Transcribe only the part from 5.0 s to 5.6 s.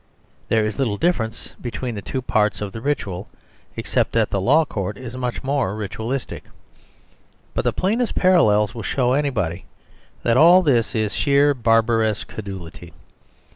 much